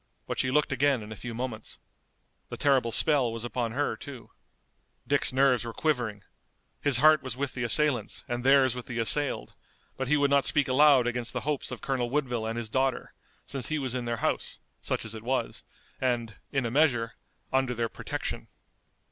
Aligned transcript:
But 0.25 0.39
she 0.39 0.49
looked 0.49 0.71
again 0.71 1.03
in 1.03 1.11
a 1.11 1.15
few 1.15 1.35
moments. 1.35 1.77
The 2.49 2.57
terrible 2.57 2.91
spell 2.91 3.31
was 3.31 3.45
upon 3.45 3.73
her, 3.73 3.95
too. 3.95 4.31
Dick's 5.07 5.31
nerves 5.31 5.63
were 5.63 5.75
quivering. 5.75 6.23
His 6.81 6.97
heart 6.97 7.21
was 7.21 7.37
with 7.37 7.53
the 7.53 7.63
assailants 7.63 8.23
and 8.27 8.43
theirs 8.43 8.73
with 8.73 8.87
the 8.87 8.97
assailed, 8.97 9.53
but 9.97 10.07
he 10.07 10.17
would 10.17 10.31
not 10.31 10.45
speak 10.45 10.67
aloud 10.67 11.05
against 11.05 11.33
the 11.33 11.41
hopes 11.41 11.69
of 11.69 11.81
Colonel 11.81 12.09
Woodville 12.09 12.47
and 12.47 12.57
his 12.57 12.67
daughter, 12.67 13.13
since 13.45 13.67
he 13.67 13.77
was 13.77 13.93
in 13.93 14.05
their 14.05 14.17
house, 14.25 14.57
such 14.81 15.05
as 15.05 15.13
it 15.13 15.21
was, 15.21 15.63
and, 15.99 16.35
in 16.51 16.65
a 16.65 16.71
measure, 16.71 17.13
under 17.53 17.75
their 17.75 17.87
protection. 17.87 18.47